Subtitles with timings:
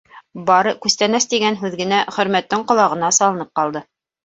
[0.45, 3.87] Бары «күстәнәс» тигән һүҙ генә Хөрмәттең ҡолағына салынып ҡалды.